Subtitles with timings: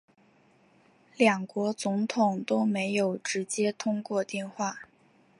[1.15, 4.81] 两国总统都没有直接通过电话